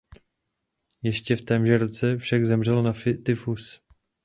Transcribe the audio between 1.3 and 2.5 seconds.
v témže roce však